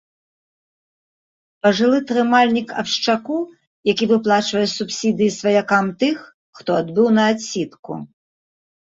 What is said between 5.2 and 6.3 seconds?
сваякам тых,